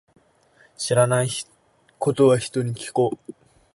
[0.79, 1.29] 知らない
[1.99, 3.33] ことは、人に聞こう。